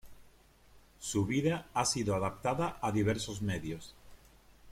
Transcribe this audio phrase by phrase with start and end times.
[0.99, 3.93] Su vida ha sido adaptada a diversos medios.